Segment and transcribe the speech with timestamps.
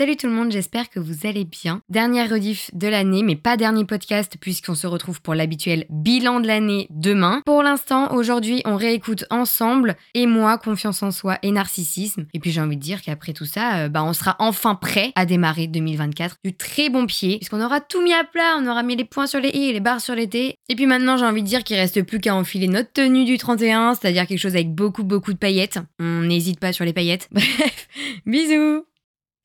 [0.00, 1.82] Salut tout le monde, j'espère que vous allez bien.
[1.90, 6.46] Dernière rediff de l'année, mais pas dernier podcast puisqu'on se retrouve pour l'habituel bilan de
[6.46, 7.42] l'année demain.
[7.44, 12.24] Pour l'instant, aujourd'hui, on réécoute ensemble et moi, confiance en soi et narcissisme.
[12.32, 15.12] Et puis j'ai envie de dire qu'après tout ça, euh, bah, on sera enfin prêt
[15.16, 18.82] à démarrer 2024 du très bon pied puisqu'on aura tout mis à plat, on aura
[18.82, 20.54] mis les points sur les i et les barres sur les t.
[20.70, 23.36] Et puis maintenant, j'ai envie de dire qu'il reste plus qu'à enfiler notre tenue du
[23.36, 25.78] 31, c'est-à-dire quelque chose avec beaucoup beaucoup de paillettes.
[25.98, 27.28] On n'hésite pas sur les paillettes.
[27.32, 27.88] Bref,
[28.24, 28.86] bisous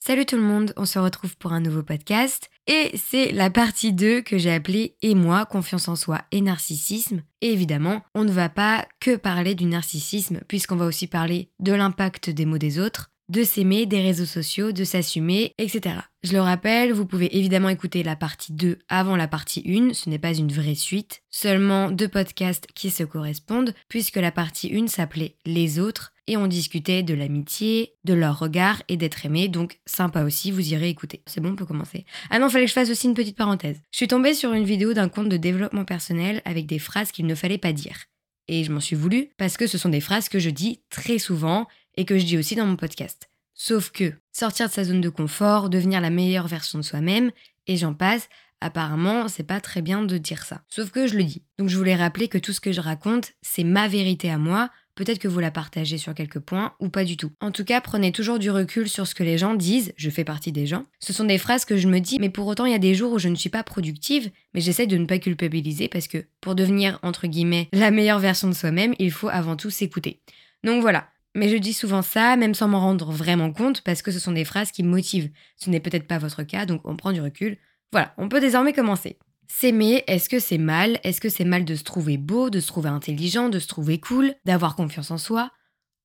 [0.08, 3.92] Salut tout le monde, on se retrouve pour un nouveau podcast et c'est la partie
[3.92, 7.24] 2 que j'ai appelée Et moi, confiance en soi et narcissisme.
[7.42, 11.74] Et évidemment, on ne va pas que parler du narcissisme puisqu'on va aussi parler de
[11.74, 15.96] l'impact des mots des autres, de s'aimer, des réseaux sociaux, de s'assumer, etc.
[16.24, 20.10] Je le rappelle, vous pouvez évidemment écouter la partie 2 avant la partie 1, ce
[20.10, 24.88] n'est pas une vraie suite, seulement deux podcasts qui se correspondent puisque la partie 1
[24.88, 29.80] s'appelait Les autres et on discutait de l'amitié, de leur regard et d'être aimé, donc
[29.86, 31.22] sympa aussi, vous irez écouter.
[31.28, 32.06] C'est bon, on peut commencer.
[32.32, 33.80] Ah non, fallait que je fasse aussi une petite parenthèse.
[33.92, 37.28] Je suis tombée sur une vidéo d'un compte de développement personnel avec des phrases qu'il
[37.28, 38.06] ne fallait pas dire.
[38.48, 41.18] Et je m'en suis voulu parce que ce sont des phrases que je dis très
[41.18, 43.30] souvent et que je dis aussi dans mon podcast.
[43.54, 47.32] Sauf que sortir de sa zone de confort, devenir la meilleure version de soi-même,
[47.68, 48.28] et j'en passe,
[48.62, 50.64] apparemment, c'est pas très bien de dire ça.
[50.68, 51.44] Sauf que je le dis.
[51.58, 54.70] Donc je voulais rappeler que tout ce que je raconte, c'est ma vérité à moi,
[54.96, 57.32] Peut-être que vous la partagez sur quelques points ou pas du tout.
[57.42, 60.24] En tout cas, prenez toujours du recul sur ce que les gens disent, je fais
[60.24, 60.86] partie des gens.
[61.00, 62.96] Ce sont des phrases que je me dis, mais pour autant, il y a des
[62.96, 66.26] jours où je ne suis pas productive, mais j'essaie de ne pas culpabiliser parce que
[66.40, 70.22] pour devenir, entre guillemets, la meilleure version de soi-même, il faut avant tout s'écouter.
[70.64, 71.10] Donc voilà.
[71.36, 74.32] Mais je dis souvent ça, même sans m'en rendre vraiment compte, parce que ce sont
[74.32, 75.30] des phrases qui me motivent.
[75.58, 77.58] Ce n'est peut-être pas votre cas, donc on prend du recul.
[77.92, 79.18] Voilà, on peut désormais commencer.
[79.48, 81.00] S'aimer, est-ce que c'est mal?
[81.04, 84.00] Est-ce que c'est mal de se trouver beau, de se trouver intelligent, de se trouver
[84.00, 85.52] cool, d'avoir confiance en soi?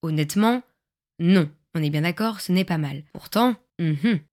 [0.02, 0.62] Honnêtement,
[1.20, 1.48] non.
[1.74, 3.04] On est bien d'accord, ce n'est pas mal.
[3.12, 3.54] Pourtant,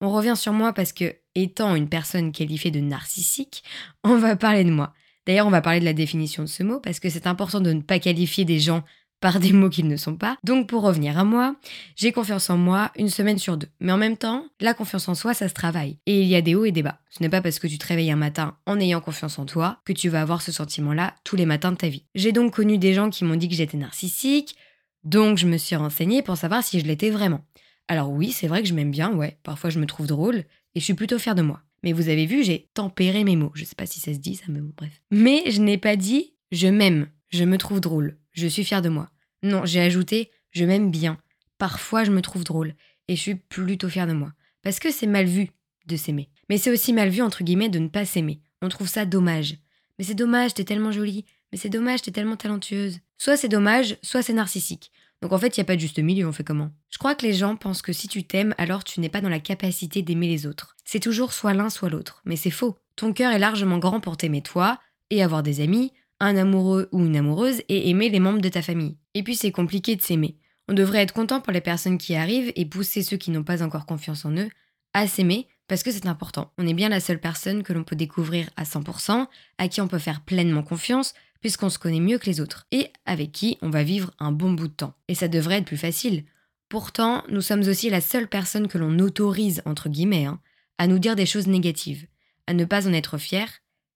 [0.00, 3.62] on revient sur moi parce que, étant une personne qualifiée de narcissique,
[4.02, 4.92] on va parler de moi.
[5.26, 7.72] D'ailleurs, on va parler de la définition de ce mot parce que c'est important de
[7.72, 8.82] ne pas qualifier des gens
[9.20, 10.36] par des mots qu'ils ne sont pas.
[10.44, 11.56] Donc pour revenir à moi,
[11.96, 13.68] j'ai confiance en moi une semaine sur deux.
[13.80, 15.98] Mais en même temps, la confiance en soi, ça se travaille.
[16.06, 17.00] Et il y a des hauts et des bas.
[17.10, 19.80] Ce n'est pas parce que tu te réveilles un matin en ayant confiance en toi
[19.84, 22.04] que tu vas avoir ce sentiment-là tous les matins de ta vie.
[22.14, 24.56] J'ai donc connu des gens qui m'ont dit que j'étais narcissique,
[25.04, 27.44] donc je me suis renseignée pour savoir si je l'étais vraiment.
[27.88, 30.80] Alors oui, c'est vrai que je m'aime bien, ouais, parfois je me trouve drôle, et
[30.80, 31.62] je suis plutôt fière de moi.
[31.82, 33.52] Mais vous avez vu, j'ai tempéré mes mots.
[33.54, 35.00] Je sais pas si ça se dit, ça, mais bon, bref.
[35.10, 38.88] Mais je n'ai pas dit je m'aime, je me trouve drôle je suis fière de
[38.88, 39.08] moi.
[39.42, 41.18] Non, j'ai ajouté je m'aime bien.
[41.58, 42.74] Parfois, je me trouve drôle
[43.08, 44.32] et je suis plutôt fière de moi.
[44.62, 45.50] Parce que c'est mal vu
[45.86, 46.28] de s'aimer.
[46.48, 48.40] Mais c'est aussi mal vu, entre guillemets, de ne pas s'aimer.
[48.62, 49.56] On trouve ça dommage.
[49.98, 51.24] Mais c'est dommage, t'es tellement jolie.
[51.52, 52.98] Mais c'est dommage, t'es tellement talentueuse.
[53.16, 54.90] Soit c'est dommage, soit c'est narcissique.
[55.22, 56.70] Donc en fait, il n'y a pas de juste milieu, on fait comment?
[56.90, 59.28] Je crois que les gens pensent que si tu t'aimes, alors tu n'es pas dans
[59.28, 60.76] la capacité d'aimer les autres.
[60.84, 62.22] C'est toujours soit l'un, soit l'autre.
[62.24, 62.78] Mais c'est faux.
[62.94, 64.78] Ton cœur est largement grand pour t'aimer toi,
[65.10, 68.62] et avoir des amis, un amoureux ou une amoureuse et aimer les membres de ta
[68.62, 68.96] famille.
[69.14, 70.36] Et puis c'est compliqué de s'aimer.
[70.68, 73.62] On devrait être content pour les personnes qui arrivent et pousser ceux qui n'ont pas
[73.62, 74.50] encore confiance en eux
[74.92, 76.52] à s'aimer parce que c'est important.
[76.58, 79.26] On est bien la seule personne que l'on peut découvrir à 100%,
[79.58, 82.90] à qui on peut faire pleinement confiance puisqu'on se connaît mieux que les autres et
[83.06, 84.94] avec qui on va vivre un bon bout de temps.
[85.08, 86.24] Et ça devrait être plus facile.
[86.68, 90.40] Pourtant, nous sommes aussi la seule personne que l'on autorise, entre guillemets, hein,
[90.76, 92.06] à nous dire des choses négatives,
[92.46, 93.48] à ne pas en être fier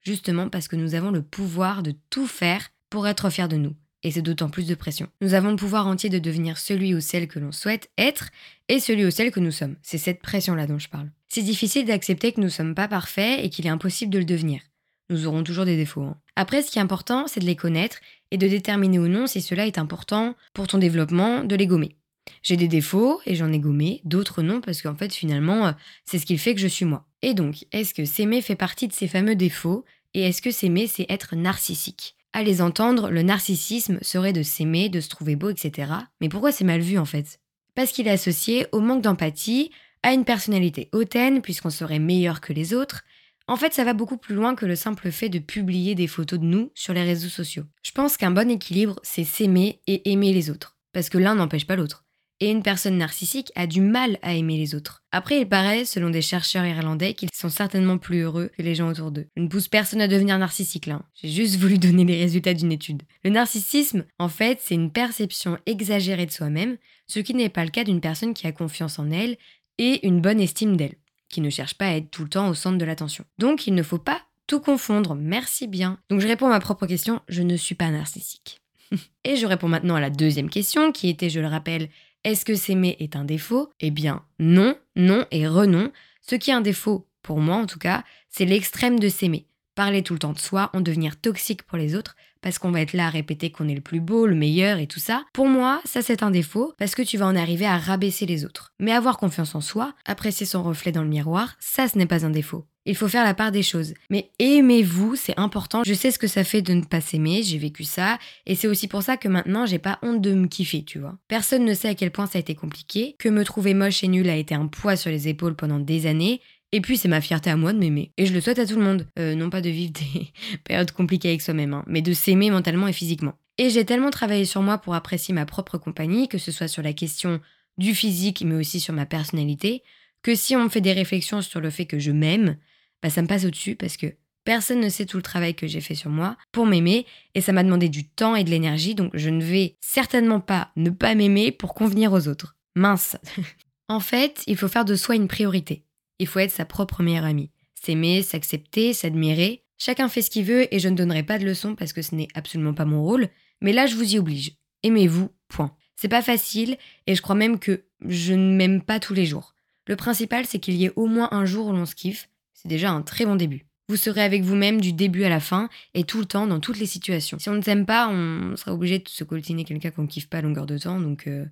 [0.02, 3.74] justement parce que nous avons le pouvoir de tout faire pour être fiers de nous.
[4.04, 5.08] Et c'est d'autant plus de pression.
[5.20, 8.30] Nous avons le pouvoir entier de devenir celui ou celle que l'on souhaite être
[8.68, 9.76] et celui ou celle que nous sommes.
[9.82, 11.10] C'est cette pression-là dont je parle.
[11.28, 14.24] C'est difficile d'accepter que nous ne sommes pas parfaits et qu'il est impossible de le
[14.24, 14.60] devenir.
[15.08, 16.02] Nous aurons toujours des défauts.
[16.02, 16.16] Hein.
[16.36, 17.98] Après, ce qui est important, c'est de les connaître
[18.30, 21.96] et de déterminer ou non si cela est important pour ton développement, de les gommer.
[22.42, 25.72] J'ai des défauts et j'en ai gommé, d'autres non, parce qu'en fait, finalement, euh,
[26.04, 27.06] c'est ce qui fait que je suis moi.
[27.22, 30.86] Et donc, est-ce que s'aimer fait partie de ces fameux défauts Et est-ce que s'aimer,
[30.88, 32.16] c'est être narcissique?
[32.32, 35.92] À les entendre, le narcissisme serait de s'aimer, de se trouver beau, etc.
[36.20, 37.40] Mais pourquoi c'est mal vu en fait?
[37.74, 39.70] Parce qu'il est associé au manque d'empathie,
[40.02, 43.04] à une personnalité hautaine, puisqu'on serait meilleur que les autres.
[43.46, 46.38] En fait, ça va beaucoup plus loin que le simple fait de publier des photos
[46.38, 47.64] de nous sur les réseaux sociaux.
[47.82, 50.76] Je pense qu'un bon équilibre, c'est s'aimer et aimer les autres.
[50.92, 52.01] Parce que l'un n'empêche pas l'autre
[52.42, 55.04] et une personne narcissique a du mal à aimer les autres.
[55.12, 58.90] Après, il paraît, selon des chercheurs irlandais, qu'ils sont certainement plus heureux que les gens
[58.90, 59.28] autour d'eux.
[59.36, 60.94] Je ne pousse personne à devenir narcissique là.
[60.94, 61.04] Hein.
[61.14, 63.04] J'ai juste voulu donner les résultats d'une étude.
[63.22, 67.70] Le narcissisme, en fait, c'est une perception exagérée de soi-même, ce qui n'est pas le
[67.70, 69.36] cas d'une personne qui a confiance en elle
[69.78, 70.96] et une bonne estime d'elle,
[71.28, 73.24] qui ne cherche pas à être tout le temps au centre de l'attention.
[73.38, 76.00] Donc, il ne faut pas tout confondre, merci bien.
[76.10, 78.60] Donc je réponds à ma propre question, je ne suis pas narcissique.
[79.24, 81.88] et je réponds maintenant à la deuxième question, qui était, je le rappelle,
[82.24, 83.70] est-ce que s'aimer est un défaut?
[83.80, 85.92] Eh bien, non, non et renon.
[86.20, 89.46] Ce qui est un défaut, pour moi en tout cas, c'est l'extrême de s'aimer.
[89.74, 92.80] Parler tout le temps de soi, en devenir toxique pour les autres, parce qu'on va
[92.82, 95.24] être là à répéter qu'on est le plus beau, le meilleur et tout ça.
[95.32, 98.44] Pour moi, ça c'est un défaut, parce que tu vas en arriver à rabaisser les
[98.44, 98.72] autres.
[98.78, 102.26] Mais avoir confiance en soi, apprécier son reflet dans le miroir, ça ce n'est pas
[102.26, 102.66] un défaut.
[102.84, 103.94] Il faut faire la part des choses.
[104.10, 105.82] Mais aimez-vous, c'est important.
[105.86, 108.66] Je sais ce que ça fait de ne pas s'aimer, j'ai vécu ça, et c'est
[108.66, 111.16] aussi pour ça que maintenant j'ai pas honte de me kiffer, tu vois.
[111.28, 114.08] Personne ne sait à quel point ça a été compliqué, que me trouver moche et
[114.08, 116.40] nul a été un poids sur les épaules pendant des années,
[116.72, 118.12] et puis c'est ma fierté à moi de m'aimer.
[118.16, 119.06] Et je le souhaite à tout le monde.
[119.19, 120.32] Euh, non pas de vivre des
[120.64, 123.34] périodes compliquées avec soi-même, hein, mais de s'aimer mentalement et physiquement.
[123.58, 126.82] Et j'ai tellement travaillé sur moi pour apprécier ma propre compagnie, que ce soit sur
[126.82, 127.40] la question
[127.78, 129.82] du physique, mais aussi sur ma personnalité,
[130.22, 132.56] que si on me fait des réflexions sur le fait que je m'aime,
[133.02, 134.14] bah ça me passe au-dessus parce que
[134.44, 137.52] personne ne sait tout le travail que j'ai fait sur moi pour m'aimer, et ça
[137.52, 141.14] m'a demandé du temps et de l'énergie, donc je ne vais certainement pas ne pas
[141.14, 142.56] m'aimer pour convenir aux autres.
[142.75, 143.16] Mince.
[143.88, 145.84] en fait, il faut faire de soi une priorité.
[146.22, 147.50] Il faut être sa propre meilleure amie.
[147.74, 149.64] S'aimer, s'accepter, s'admirer.
[149.76, 152.14] Chacun fait ce qu'il veut et je ne donnerai pas de leçons parce que ce
[152.14, 153.28] n'est absolument pas mon rôle,
[153.60, 154.52] mais là je vous y oblige.
[154.84, 155.74] Aimez-vous, point.
[155.96, 156.76] C'est pas facile
[157.08, 159.56] et je crois même que je ne m'aime pas tous les jours.
[159.88, 162.68] Le principal c'est qu'il y ait au moins un jour où l'on se kiffe, c'est
[162.68, 163.66] déjà un très bon début.
[163.88, 166.78] Vous serez avec vous-même du début à la fin et tout le temps dans toutes
[166.78, 167.40] les situations.
[167.40, 170.28] Si on ne s'aime pas, on sera obligé de se coltiner quelqu'un qu'on ne kiffe
[170.28, 171.46] pas à longueur de temps, donc euh,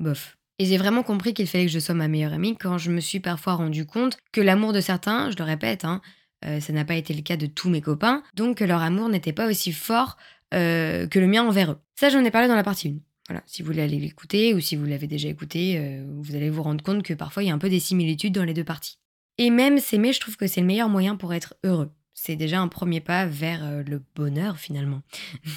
[0.00, 0.36] bof.
[0.60, 3.00] Et j'ai vraiment compris qu'il fallait que je sois ma meilleure amie quand je me
[3.00, 6.02] suis parfois rendu compte que l'amour de certains, je le répète, hein,
[6.44, 9.08] euh, ça n'a pas été le cas de tous mes copains, donc que leur amour
[9.08, 10.18] n'était pas aussi fort
[10.52, 11.78] euh, que le mien envers eux.
[11.94, 12.92] Ça, j'en ai parlé dans la partie 1.
[13.28, 16.50] Voilà, si vous voulez aller l'écouter ou si vous l'avez déjà écouté, euh, vous allez
[16.50, 18.62] vous rendre compte que parfois il y a un peu des similitudes dans les deux
[18.62, 18.98] parties.
[19.38, 21.90] Et même s'aimer, je trouve que c'est le meilleur moyen pour être heureux.
[22.12, 25.00] C'est déjà un premier pas vers le bonheur finalement.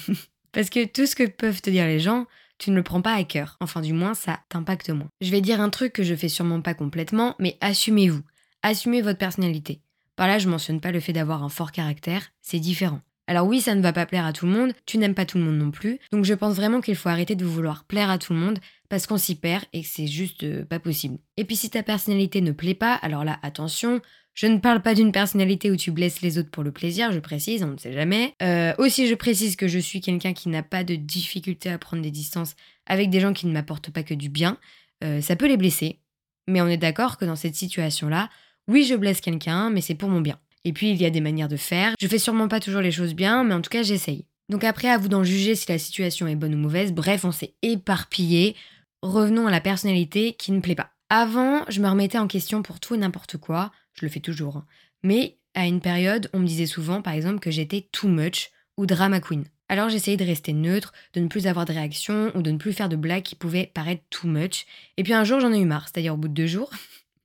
[0.52, 2.26] Parce que tout ce que peuvent te dire les gens,
[2.58, 3.56] tu ne le prends pas à cœur.
[3.60, 5.08] Enfin, du moins, ça t'impacte moins.
[5.20, 8.22] Je vais dire un truc que je fais sûrement pas complètement, mais assumez-vous.
[8.62, 9.80] Assumez votre personnalité.
[10.16, 13.00] Par là, je mentionne pas le fait d'avoir un fort caractère, c'est différent.
[13.26, 15.38] Alors oui, ça ne va pas plaire à tout le monde, tu n'aimes pas tout
[15.38, 18.18] le monde non plus, donc je pense vraiment qu'il faut arrêter de vouloir plaire à
[18.18, 18.58] tout le monde
[18.90, 21.18] parce qu'on s'y perd et c'est juste euh, pas possible.
[21.38, 24.02] Et puis si ta personnalité ne plaît pas, alors là, attention,
[24.34, 27.20] je ne parle pas d'une personnalité où tu blesses les autres pour le plaisir, je
[27.20, 28.34] précise, on ne sait jamais.
[28.42, 32.02] Euh, aussi, je précise que je suis quelqu'un qui n'a pas de difficulté à prendre
[32.02, 34.58] des distances avec des gens qui ne m'apportent pas que du bien.
[35.04, 36.00] Euh, ça peut les blesser,
[36.48, 38.28] mais on est d'accord que dans cette situation-là,
[38.66, 40.38] oui, je blesse quelqu'un, mais c'est pour mon bien.
[40.64, 41.94] Et puis, il y a des manières de faire.
[42.00, 44.24] Je fais sûrement pas toujours les choses bien, mais en tout cas, j'essaye.
[44.48, 46.92] Donc après, à vous d'en juger si la situation est bonne ou mauvaise.
[46.92, 48.56] Bref, on s'est éparpillé.
[49.02, 50.93] Revenons à la personnalité qui ne plaît pas.
[51.16, 54.56] Avant, je me remettais en question pour tout et n'importe quoi je le fais toujours.
[54.56, 54.66] Hein.
[55.04, 58.84] Mais à une période, on me disait souvent, par exemple, que j'étais too much ou
[58.84, 59.44] drama queen.
[59.68, 62.72] Alors j'essayais de rester neutre, de ne plus avoir de réaction ou de ne plus
[62.72, 64.66] faire de blagues qui pouvaient paraître too much.
[64.96, 66.70] Et puis un jour, j'en ai eu marre, c'est-à-dire au bout de deux jours.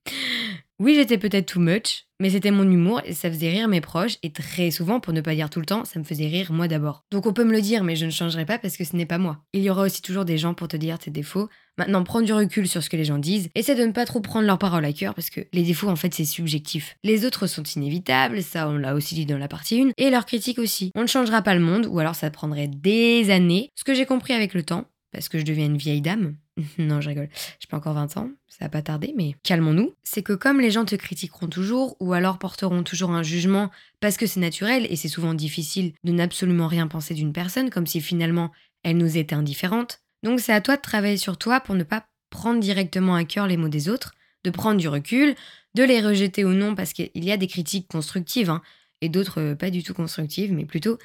[0.78, 4.18] oui, j'étais peut-être too much, mais c'était mon humour et ça faisait rire mes proches
[4.22, 6.68] et très souvent, pour ne pas dire tout le temps, ça me faisait rire moi
[6.68, 7.04] d'abord.
[7.10, 9.06] Donc on peut me le dire, mais je ne changerai pas parce que ce n'est
[9.06, 9.42] pas moi.
[9.52, 11.48] Il y aura aussi toujours des gens pour te dire tes défauts.
[11.80, 13.48] Maintenant, prends du recul sur ce que les gens disent.
[13.54, 15.96] Essaie de ne pas trop prendre leurs paroles à cœur parce que les défauts, en
[15.96, 16.94] fait, c'est subjectif.
[17.04, 20.26] Les autres sont inévitables, ça on l'a aussi dit dans la partie 1, et leurs
[20.26, 20.92] critiques aussi.
[20.94, 23.70] On ne changera pas le monde, ou alors ça prendrait des années.
[23.76, 26.36] Ce que j'ai compris avec le temps, parce que je deviens une vieille dame,
[26.78, 27.30] non, je rigole.
[27.60, 29.94] J'ai pas encore 20 ans, ça va pas tarder, mais calmons-nous.
[30.02, 34.18] C'est que comme les gens te critiqueront toujours, ou alors porteront toujours un jugement parce
[34.18, 38.02] que c'est naturel et c'est souvent difficile de n'absolument rien penser d'une personne, comme si
[38.02, 38.50] finalement
[38.82, 40.02] elle nous était indifférente.
[40.22, 43.46] Donc c'est à toi de travailler sur toi pour ne pas prendre directement à cœur
[43.46, 45.34] les mots des autres, de prendre du recul,
[45.74, 48.62] de les rejeter ou non, parce qu'il y a des critiques constructives, hein,
[49.00, 50.98] et d'autres euh, pas du tout constructives, mais plutôt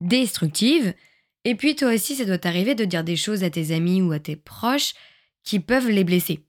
[0.00, 0.94] destructives.
[1.44, 4.12] Et puis toi aussi, ça doit t'arriver de dire des choses à tes amis ou
[4.12, 4.94] à tes proches
[5.42, 6.44] qui peuvent les blesser.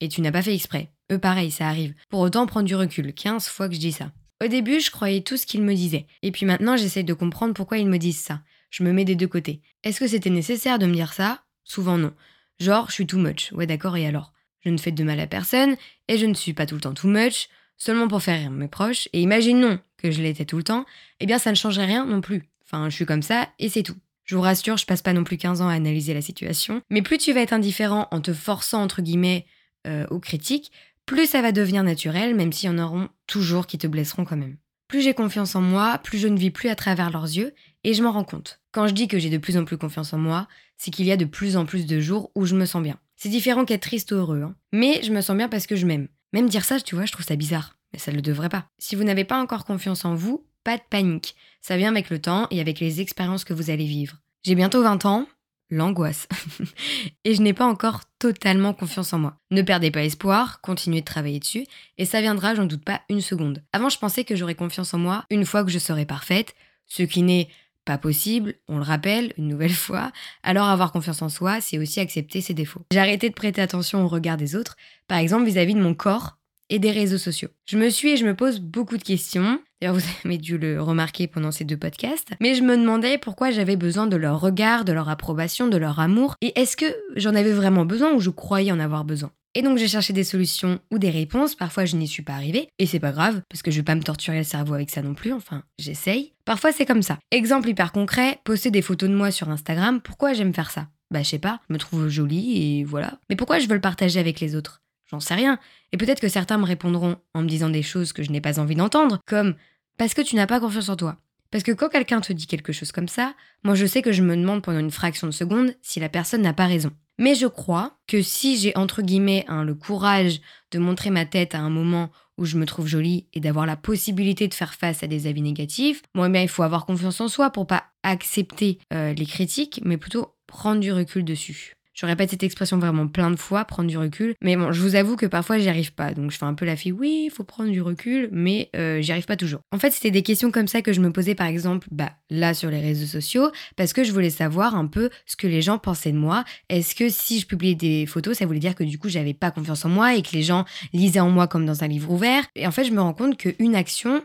[0.00, 0.90] Et tu n'as pas fait exprès.
[1.12, 1.94] Eux pareil, ça arrive.
[2.08, 3.12] Pour autant, prendre du recul.
[3.12, 4.12] 15 fois que je dis ça.
[4.42, 6.06] Au début, je croyais tout ce qu'ils me disaient.
[6.22, 8.40] Et puis maintenant, j'essaie de comprendre pourquoi ils me disent ça.
[8.70, 9.60] Je me mets des deux côtés.
[9.82, 11.42] Est-ce que c'était nécessaire de me dire ça?
[11.70, 12.12] Souvent non.
[12.58, 13.52] Genre, je suis too much.
[13.52, 14.32] Ouais, d'accord, et alors?
[14.58, 15.76] Je ne fais de mal à personne,
[16.08, 18.66] et je ne suis pas tout le temps too much, seulement pour faire rire mes
[18.66, 20.84] proches, et imaginons que je l'étais tout le temps,
[21.20, 22.42] eh bien ça ne changerait rien non plus.
[22.64, 23.94] Enfin, je suis comme ça, et c'est tout.
[24.24, 26.82] Je vous rassure, je passe pas non plus 15 ans à analyser la situation.
[26.90, 29.46] Mais plus tu vas être indifférent en te forçant, entre guillemets,
[29.86, 30.72] euh, aux critiques,
[31.06, 34.36] plus ça va devenir naturel, même s'il y en auront toujours qui te blesseront quand
[34.36, 34.56] même.
[34.90, 37.54] Plus j'ai confiance en moi, plus je ne vis plus à travers leurs yeux,
[37.84, 38.60] et je m'en rends compte.
[38.72, 41.12] Quand je dis que j'ai de plus en plus confiance en moi, c'est qu'il y
[41.12, 42.98] a de plus en plus de jours où je me sens bien.
[43.14, 44.56] C'est différent qu'être triste ou heureux, hein.
[44.72, 46.08] mais je me sens bien parce que je m'aime.
[46.32, 48.66] Même dire ça, tu vois, je trouve ça bizarre, mais ça ne le devrait pas.
[48.78, 51.36] Si vous n'avez pas encore confiance en vous, pas de panique.
[51.60, 54.16] Ça vient avec le temps et avec les expériences que vous allez vivre.
[54.42, 55.28] J'ai bientôt 20 ans.
[55.70, 56.28] L'angoisse.
[57.24, 59.36] et je n'ai pas encore totalement confiance en moi.
[59.50, 61.66] Ne perdez pas espoir, continuez de travailler dessus,
[61.98, 63.62] et ça viendra, j'en doute pas une seconde.
[63.72, 66.54] Avant, je pensais que j'aurais confiance en moi une fois que je serais parfaite,
[66.86, 67.48] ce qui n'est
[67.84, 70.12] pas possible, on le rappelle une nouvelle fois,
[70.42, 72.82] alors avoir confiance en soi, c'est aussi accepter ses défauts.
[72.92, 74.76] J'ai arrêté de prêter attention au regard des autres,
[75.08, 76.36] par exemple vis-à-vis de mon corps
[76.70, 77.50] et des réseaux sociaux.
[77.66, 79.60] Je me suis et je me pose beaucoup de questions.
[79.80, 82.30] D'ailleurs, vous avez dû le remarquer pendant ces deux podcasts.
[82.40, 86.00] Mais je me demandais pourquoi j'avais besoin de leur regard, de leur approbation, de leur
[86.00, 86.36] amour.
[86.40, 86.86] Et est-ce que
[87.16, 89.30] j'en avais vraiment besoin ou je croyais en avoir besoin?
[89.54, 92.68] Et donc j'ai cherché des solutions ou des réponses, parfois je n'y suis pas arrivée,
[92.78, 95.02] et c'est pas grave, parce que je vais pas me torturer le cerveau avec ça
[95.02, 96.34] non plus, enfin j'essaye.
[96.44, 97.18] Parfois c'est comme ça.
[97.32, 100.86] Exemple hyper concret, poster des photos de moi sur Instagram, pourquoi j'aime faire ça?
[101.10, 103.18] Bah je sais pas, je me trouve jolie et voilà.
[103.28, 104.82] Mais pourquoi je veux le partager avec les autres?
[105.10, 105.58] J'en sais rien.
[105.92, 108.60] Et peut-être que certains me répondront en me disant des choses que je n'ai pas
[108.60, 109.54] envie d'entendre, comme
[109.98, 111.16] parce que tu n'as pas confiance en toi.
[111.50, 114.22] Parce que quand quelqu'un te dit quelque chose comme ça, moi je sais que je
[114.22, 116.92] me demande pendant une fraction de seconde si la personne n'a pas raison.
[117.18, 120.40] Mais je crois que si j'ai entre guillemets hein, le courage
[120.70, 123.76] de montrer ma tête à un moment où je me trouve jolie et d'avoir la
[123.76, 127.28] possibilité de faire face à des avis négatifs, bon eh il faut avoir confiance en
[127.28, 131.74] soi pour pas accepter euh, les critiques, mais plutôt prendre du recul dessus.
[131.94, 134.34] Je répète cette expression vraiment plein de fois, prendre du recul.
[134.40, 136.14] Mais bon, je vous avoue que parfois j'y arrive pas.
[136.14, 139.00] Donc je fais un peu la fille, oui, il faut prendre du recul, mais euh,
[139.00, 139.60] j'y arrive pas toujours.
[139.72, 142.54] En fait, c'était des questions comme ça que je me posais par exemple, bah là
[142.54, 145.78] sur les réseaux sociaux, parce que je voulais savoir un peu ce que les gens
[145.78, 146.44] pensaient de moi.
[146.68, 149.50] Est-ce que si je publiais des photos, ça voulait dire que du coup j'avais pas
[149.50, 152.44] confiance en moi et que les gens lisaient en moi comme dans un livre ouvert?
[152.54, 154.22] Et en fait, je me rends compte qu'une action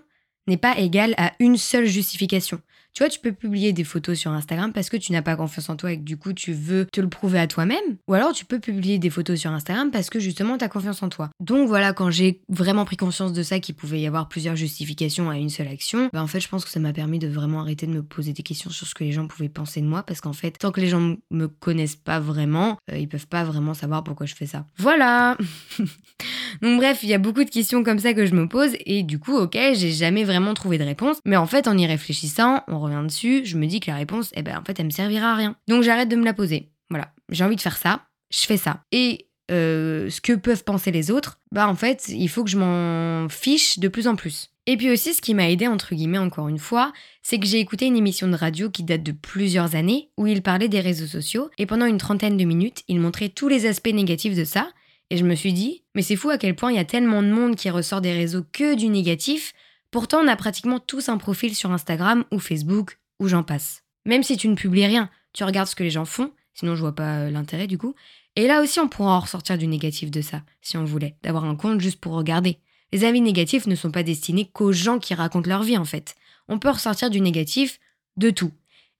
[0.48, 2.62] n'est pas égale à une seule justification.
[2.96, 5.70] Tu vois, tu peux publier des photos sur Instagram parce que tu n'as pas confiance
[5.70, 7.98] en toi et que du coup tu veux te le prouver à toi-même.
[8.08, 11.04] Ou alors tu peux publier des photos sur Instagram parce que justement tu as confiance
[11.04, 11.30] en toi.
[11.42, 15.30] Donc voilà, quand j'ai vraiment pris conscience de ça, qu'il pouvait y avoir plusieurs justifications
[15.30, 17.60] à une seule action, bah en fait je pense que ça m'a permis de vraiment
[17.60, 20.04] arrêter de me poser des questions sur ce que les gens pouvaient penser de moi
[20.04, 23.44] parce qu'en fait, tant que les gens me connaissent pas vraiment, euh, ils peuvent pas
[23.44, 24.68] vraiment savoir pourquoi je fais ça.
[24.78, 25.36] Voilà
[26.62, 29.04] Donc bref, il y a beaucoup de questions comme ça que je me pose et
[29.04, 31.18] du coup, ok, j'ai jamais vraiment trouvé de réponse.
[31.26, 34.32] Mais en fait, en y réfléchissant, on revient dessus, je me dis que la réponse,
[34.36, 35.56] eh ben, en fait, elle me servira à rien.
[35.68, 36.72] Donc j'arrête de me la poser.
[36.90, 38.84] Voilà, j'ai envie de faire ça, je fais ça.
[38.92, 42.58] Et euh, ce que peuvent penser les autres, bah en fait, il faut que je
[42.58, 44.52] m'en fiche de plus en plus.
[44.68, 47.60] Et puis aussi, ce qui m'a aidé, entre guillemets, encore une fois, c'est que j'ai
[47.60, 51.06] écouté une émission de radio qui date de plusieurs années, où il parlait des réseaux
[51.06, 54.70] sociaux, et pendant une trentaine de minutes, il montrait tous les aspects négatifs de ça,
[55.10, 57.22] et je me suis dit, mais c'est fou à quel point il y a tellement
[57.22, 59.54] de monde qui ressort des réseaux que du négatif,
[59.96, 63.84] Pourtant, on a pratiquement tous un profil sur Instagram ou Facebook, ou j'en passe.
[64.06, 66.82] Même si tu ne publies rien, tu regardes ce que les gens font, sinon je
[66.82, 67.96] vois pas euh, l'intérêt du coup.
[68.36, 71.46] Et là aussi, on pourra en ressortir du négatif de ça, si on voulait, d'avoir
[71.46, 72.60] un compte juste pour regarder.
[72.92, 76.16] Les avis négatifs ne sont pas destinés qu'aux gens qui racontent leur vie en fait.
[76.50, 77.80] On peut ressortir du négatif
[78.18, 78.52] de tout.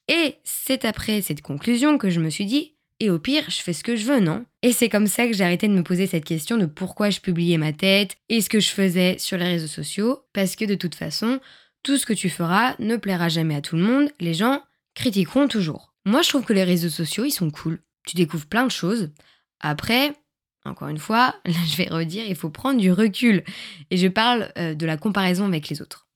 [0.08, 3.74] Et c'est après cette conclusion que je me suis dit, et au pire, je fais
[3.74, 4.46] ce que je veux, non?
[4.62, 7.20] Et c'est comme ça que j'ai arrêté de me poser cette question de pourquoi je
[7.20, 10.76] publiais ma tête et ce que je faisais sur les réseaux sociaux, parce que de
[10.76, 11.40] toute façon,
[11.84, 14.62] tout ce que tu feras ne plaira jamais à tout le monde, les gens
[14.96, 15.94] critiqueront toujours.
[16.06, 17.80] Moi, je trouve que les réseaux sociaux, ils sont cool.
[18.08, 19.12] Tu découvres plein de choses.
[19.60, 20.14] Après,
[20.64, 23.44] encore une fois, là je vais redire, il faut prendre du recul.
[23.92, 26.08] Et je parle euh, de la comparaison avec les autres.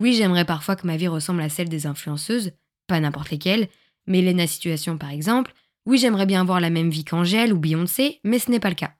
[0.00, 2.52] Oui, j'aimerais parfois que ma vie ressemble à celle des influenceuses,
[2.88, 3.68] pas n'importe lesquelles,
[4.06, 5.54] mais Lena Situation par exemple,
[5.86, 8.74] oui, j'aimerais bien avoir la même vie qu'Angèle ou Beyoncé, mais ce n'est pas le
[8.74, 8.94] cas.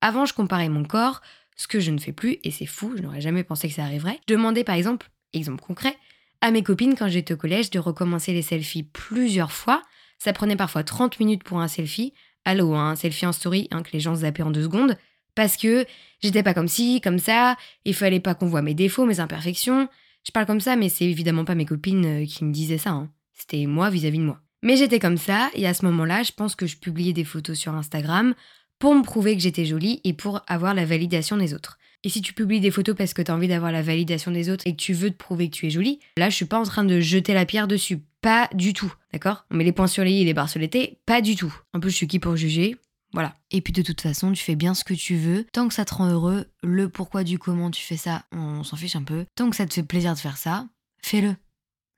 [0.00, 1.20] Avant, je comparais mon corps,
[1.56, 3.84] ce que je ne fais plus, et c'est fou, je n'aurais jamais pensé que ça
[3.84, 4.18] arriverait.
[4.26, 5.96] Je demandais par exemple, exemple concret,
[6.40, 9.82] à mes copines quand j'étais au collège de recommencer les selfies plusieurs fois.
[10.18, 12.14] Ça prenait parfois 30 minutes pour un selfie.
[12.46, 14.96] Allô, un selfie en story, hein, que les gens zappaient en deux secondes.
[15.34, 15.84] Parce que
[16.22, 19.88] j'étais pas comme ci, comme ça, il fallait pas qu'on voit mes défauts, mes imperfections.
[20.26, 22.90] Je parle comme ça, mais c'est évidemment pas mes copines euh, qui me disaient ça.
[22.90, 23.10] Hein.
[23.32, 24.40] C'était moi vis à -vis de moi.
[24.62, 27.58] Mais j'étais comme ça, et à ce moment-là, je pense que je publiais des photos
[27.58, 28.34] sur Instagram
[28.78, 31.78] pour me prouver que j'étais jolie et pour avoir la validation des autres.
[32.02, 34.48] Et si tu publies des photos parce que tu as envie d'avoir la validation des
[34.48, 36.58] autres et que tu veux te prouver que tu es jolie, là je suis pas
[36.58, 38.00] en train de jeter la pierre dessus.
[38.22, 38.92] Pas du tout.
[39.12, 39.44] D'accord?
[39.50, 40.60] On met les points sur les i et les barres sur.
[41.06, 41.54] Pas du tout.
[41.72, 42.76] En plus, je suis qui pour juger?
[43.12, 43.34] Voilà.
[43.50, 45.46] Et puis de toute façon, tu fais bien ce que tu veux.
[45.52, 48.76] Tant que ça te rend heureux, le pourquoi du comment tu fais ça, on s'en
[48.76, 49.24] fiche un peu.
[49.34, 50.68] Tant que ça te fait plaisir de faire ça,
[51.02, 51.34] fais-le.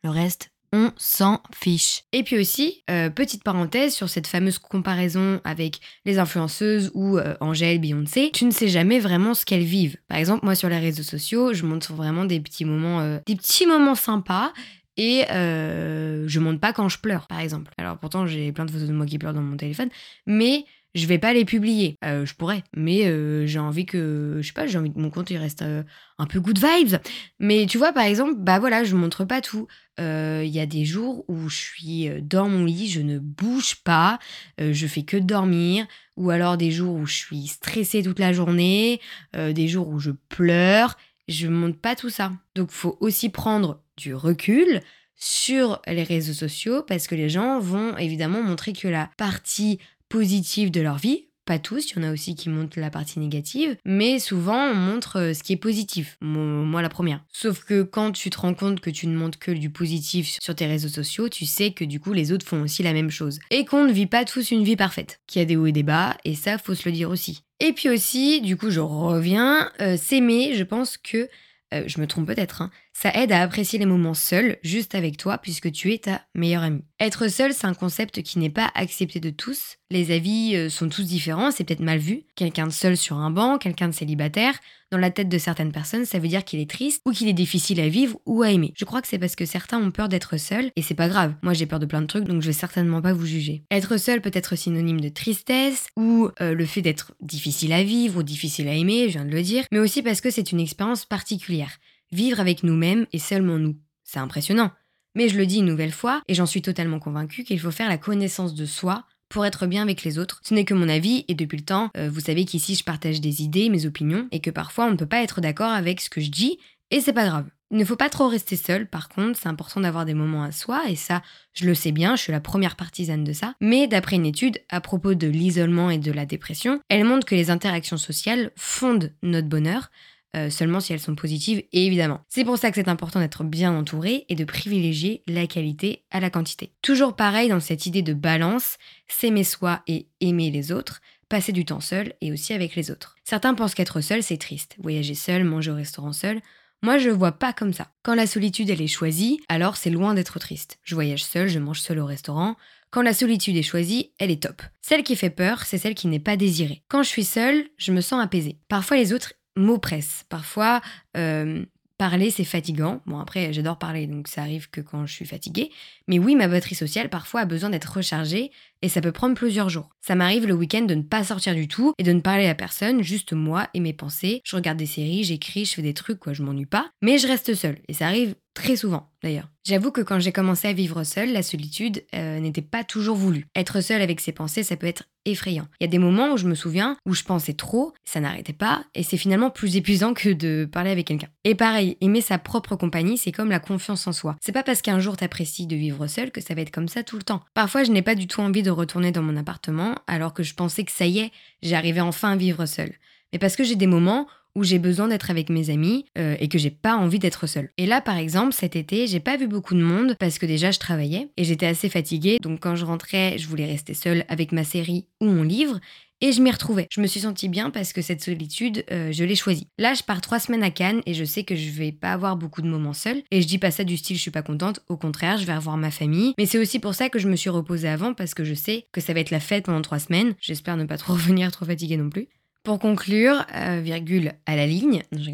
[0.05, 2.05] Le reste, on s'en fiche.
[2.13, 7.35] Et puis aussi, euh, petite parenthèse sur cette fameuse comparaison avec les influenceuses ou euh,
[7.41, 9.99] Angèle, Beyoncé, tu ne sais jamais vraiment ce qu'elles vivent.
[10.09, 13.37] Par exemple, moi sur les réseaux sociaux, je montre vraiment des petits moments, euh, des
[13.37, 14.53] petits moments sympas.
[14.99, 17.73] Et je montre pas quand je pleure, par exemple.
[17.79, 19.89] Alors pourtant, j'ai plein de photos de moi qui pleurent dans mon téléphone,
[20.27, 21.97] mais je vais pas les publier.
[22.05, 25.11] Euh, je pourrais, mais euh, j'ai envie que, je sais pas, j'ai envie que mon
[25.11, 25.83] compte il reste euh,
[26.19, 26.97] un peu good vibes.
[27.39, 29.67] Mais tu vois, par exemple, bah voilà, je montre pas tout.
[29.99, 34.19] Il y a des jours où je suis dans mon lit, je ne bouge pas,
[34.59, 39.01] je fais que dormir, ou alors des jours où je suis stressée toute la journée,
[39.33, 40.97] des jours où je pleure.
[41.29, 42.33] Je montre pas tout ça.
[42.57, 44.81] Donc, faut aussi prendre du recul
[45.15, 49.79] sur les réseaux sociaux parce que les gens vont évidemment montrer que la partie
[50.13, 51.29] positive de leur vie.
[51.47, 54.75] Pas tous, il y en a aussi qui montrent la partie négative, mais souvent on
[54.75, 56.19] montre euh, ce qui est positif.
[56.21, 57.25] Moi la première.
[57.33, 60.55] Sauf que quand tu te rends compte que tu ne montres que du positif sur
[60.55, 63.41] tes réseaux sociaux, tu sais que du coup les autres font aussi la même chose.
[63.51, 65.73] Et qu'on ne vit pas tous une vie parfaite, qu'il y a des hauts et
[65.73, 67.41] des bas, et ça faut se le dire aussi.
[67.59, 71.29] Et puis aussi, du coup je reviens, euh, s'aimer, je pense que
[71.73, 75.17] euh, je me trompe peut-être, hein, ça aide à apprécier les moments seuls, juste avec
[75.17, 76.85] toi, puisque tu es ta meilleure amie.
[77.01, 79.79] Être seul, c'est un concept qui n'est pas accepté de tous.
[79.91, 82.25] Les avis euh, sont tous différents, c'est peut-être mal vu.
[82.37, 84.59] Quelqu'un de seul sur un banc, quelqu'un de célibataire,
[84.93, 87.33] dans la tête de certaines personnes, ça veut dire qu'il est triste ou qu'il est
[87.33, 88.75] difficile à vivre ou à aimer.
[88.77, 91.35] Je crois que c'est parce que certains ont peur d'être seuls, et c'est pas grave.
[91.43, 93.65] Moi j'ai peur de plein de trucs, donc je vais certainement pas vous juger.
[93.71, 98.21] Être seul peut être synonyme de tristesse, ou euh, le fait d'être difficile à vivre
[98.21, 100.61] ou difficile à aimer, je viens de le dire, mais aussi parce que c'est une
[100.61, 101.79] expérience particulière
[102.13, 103.77] vivre avec nous-mêmes et seulement nous.
[104.05, 104.71] C'est impressionnant.
[105.15, 107.89] Mais je le dis une nouvelle fois, et j'en suis totalement convaincue qu'il faut faire
[107.89, 110.41] la connaissance de soi pour être bien avec les autres.
[110.45, 113.21] Ce n'est que mon avis, et depuis le temps, euh, vous savez qu'ici je partage
[113.21, 116.11] des idées, mes opinions, et que parfois on ne peut pas être d'accord avec ce
[116.11, 116.59] que je dis,
[116.91, 117.47] et c'est pas grave.
[117.71, 120.53] Il ne faut pas trop rester seul, par contre, c'est important d'avoir des moments à
[120.53, 121.23] soi, et ça,
[121.55, 123.55] je le sais bien, je suis la première partisane de ça.
[123.63, 127.35] Mais d'après une étude à propos de l'isolement et de la dépression, elle montre que
[127.35, 129.91] les interactions sociales fondent notre bonheur,
[130.35, 132.21] euh, seulement si elles sont positives, évidemment.
[132.29, 136.21] C'est pour ça que c'est important d'être bien entouré et de privilégier la qualité à
[136.21, 136.73] la quantité.
[136.81, 141.65] Toujours pareil dans cette idée de balance, s'aimer soi et aimer les autres, passer du
[141.65, 143.15] temps seul et aussi avec les autres.
[143.25, 146.41] Certains pensent qu'être seul c'est triste, voyager seul, manger au restaurant seul.
[146.85, 147.93] Moi, je vois pas comme ça.
[148.03, 150.79] Quand la solitude elle est choisie, alors c'est loin d'être triste.
[150.83, 152.57] Je voyage seul, je mange seul au restaurant.
[152.91, 154.63] Quand la solitude est choisie, elle est top.
[154.81, 156.83] Celle qui fait peur, c'est celle qui n'est pas désirée.
[156.89, 158.59] Quand je suis seule, je me sens apaisée.
[158.69, 160.25] Parfois les autres mots presse.
[160.29, 160.81] Parfois,
[161.17, 161.65] euh,
[161.99, 163.01] parler, c'est fatigant.
[163.07, 165.71] Bon, après, j'adore parler, donc ça arrive que quand je suis fatiguée.
[166.09, 168.51] Mais oui, ma batterie sociale, parfois, a besoin d'être rechargée
[168.83, 169.89] et ça peut prendre plusieurs jours.
[170.01, 172.55] Ça m'arrive le week-end de ne pas sortir du tout et de ne parler à
[172.55, 174.43] personne, juste moi et mes pensées.
[174.45, 176.91] Je regarde des séries, j'écris, je fais des trucs, quoi, je m'ennuie pas.
[177.01, 179.49] Mais je reste seule et ça arrive très souvent d'ailleurs.
[179.65, 183.47] J'avoue que quand j'ai commencé à vivre seule, la solitude euh, n'était pas toujours voulue.
[183.55, 185.69] Être seule avec ses pensées, ça peut être effrayant.
[185.79, 188.53] Il y a des moments où je me souviens où je pensais trop, ça n'arrêtait
[188.53, 191.29] pas, et c'est finalement plus épuisant que de parler avec quelqu'un.
[191.45, 194.35] Et pareil, aimer sa propre compagnie, c'est comme la confiance en soi.
[194.41, 197.05] C'est pas parce qu'un jour t'apprécies de vivre seule que ça va être comme ça
[197.05, 197.43] tout le temps.
[197.55, 200.55] Parfois, je n'ai pas du tout envie de retourner dans mon appartement alors que je
[200.55, 201.33] pensais que ça y est,
[201.63, 202.95] j'arrivais enfin à vivre seule.
[203.33, 206.49] Mais parce que j'ai des moments où j'ai besoin d'être avec mes amis euh, et
[206.49, 207.71] que j'ai pas envie d'être seule.
[207.79, 210.71] Et là, par exemple, cet été, j'ai pas vu beaucoup de monde parce que déjà
[210.71, 212.39] je travaillais et j'étais assez fatiguée.
[212.41, 215.81] Donc quand je rentrais, je voulais rester seule avec ma série ou mon livre.
[216.25, 216.87] Et je m'y retrouvais.
[216.89, 219.67] Je me suis sentie bien parce que cette solitude, euh, je l'ai choisie.
[219.77, 222.37] Là, je pars trois semaines à Cannes et je sais que je vais pas avoir
[222.37, 223.25] beaucoup de moments seuls.
[223.33, 224.79] Et je dis pas ça du style je suis pas contente.
[224.89, 226.33] Au contraire, je vais revoir ma famille.
[226.39, 228.87] Mais c'est aussi pour ça que je me suis reposée avant parce que je sais
[228.93, 230.35] que ça va être la fête pendant trois semaines.
[230.41, 232.29] J'espère ne pas trop revenir trop fatiguée non plus.
[232.63, 235.31] Pour conclure, euh, virgule à la ligne, je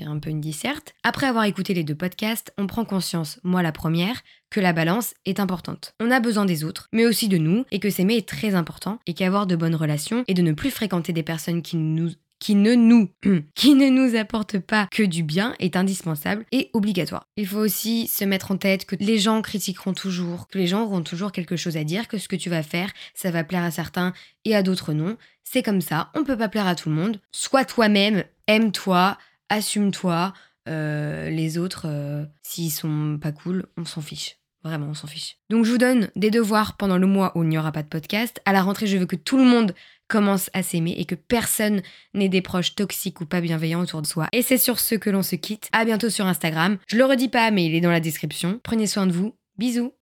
[0.00, 0.94] on un peu une disserte.
[1.02, 5.12] Après avoir écouté les deux podcasts, on prend conscience, moi la première, que la balance
[5.26, 5.94] est importante.
[6.00, 9.00] On a besoin des autres, mais aussi de nous, et que s'aimer est très important,
[9.06, 12.56] et qu'avoir de bonnes relations et de ne plus fréquenter des personnes qui nous qui
[12.56, 13.08] ne nous
[13.54, 14.16] qui ne nous
[14.66, 17.28] pas que du bien est indispensable et obligatoire.
[17.36, 20.82] Il faut aussi se mettre en tête que les gens critiqueront toujours, que les gens
[20.82, 23.62] auront toujours quelque chose à dire, que ce que tu vas faire, ça va plaire
[23.62, 24.12] à certains
[24.44, 25.16] et à d'autres non.
[25.44, 27.20] C'est comme ça, on peut pas plaire à tout le monde.
[27.30, 30.32] Sois toi-même, aime-toi, assume-toi.
[30.68, 34.38] Euh, les autres, euh, s'ils sont pas cool, on s'en fiche.
[34.64, 35.38] Vraiment, on s'en fiche.
[35.50, 37.88] Donc je vous donne des devoirs pendant le mois où il n'y aura pas de
[37.88, 38.40] podcast.
[38.44, 39.74] À la rentrée, je veux que tout le monde
[40.06, 41.82] commence à s'aimer et que personne
[42.14, 44.28] n'ait des proches toxiques ou pas bienveillants autour de soi.
[44.32, 45.68] Et c'est sur ce que l'on se quitte.
[45.72, 46.78] À bientôt sur Instagram.
[46.86, 48.60] Je le redis pas, mais il est dans la description.
[48.62, 49.34] Prenez soin de vous.
[49.58, 49.92] Bisous.